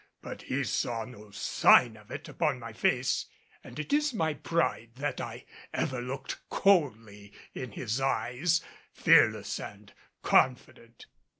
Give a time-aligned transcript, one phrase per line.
[0.23, 3.27] But he saw no sign of it, upon my face
[3.63, 8.61] and it is my pride that I ever looked coldly in his eyes,
[8.91, 9.93] fearless and
[10.23, 11.05] confident.